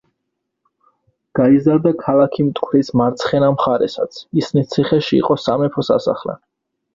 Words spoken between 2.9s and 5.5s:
მარცხენა მხარესაც; ისნის ციხეში იყო